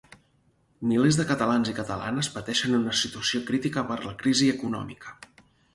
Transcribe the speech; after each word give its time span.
Milers 0.91 1.19
de 1.19 1.25
catalans 1.33 1.69
i 1.73 1.77
catalanes 1.81 2.31
pateixen 2.39 2.81
una 2.81 2.97
situació 3.03 3.45
crítica 3.53 3.87
per 3.93 4.03
la 4.09 4.19
crisi 4.25 4.53
econòmica. 4.59 5.19